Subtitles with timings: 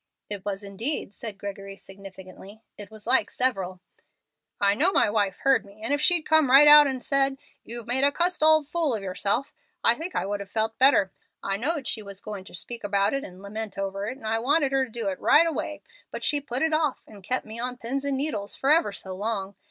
[0.31, 2.63] "It was, indeed," said Gregory, significantly.
[2.75, 3.81] "It was like several."
[4.59, 7.85] "I knowed my wife heard me, and if she'd come right out and said, 'You've
[7.85, 9.53] made a cussed old fool of yourself,'
[9.83, 11.11] I think I would have felt better.
[11.43, 14.39] I knowed she was goin' to speak about it and lament over it, and I
[14.39, 17.59] wanted her to do it right away; but she put it off, and kept me
[17.59, 19.53] on pins and needles for ever so long.